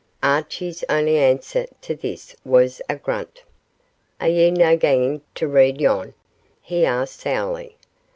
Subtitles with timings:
[0.23, 3.43] Archie's only answer to this was a grunt.
[4.19, 6.15] 'Are ye no gangin' tae read yon?'
[6.59, 7.75] he asked sourly.